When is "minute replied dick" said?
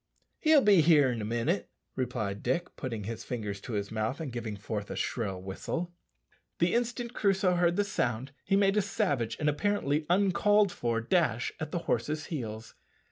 1.25-2.75